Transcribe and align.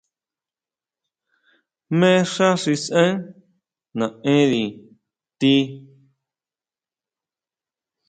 ¿Jmé 1.89 2.11
xá 2.33 2.49
xi 2.61 2.73
saʼen 2.85 3.13
naʼénri 3.97 4.65
ti? 5.39 5.55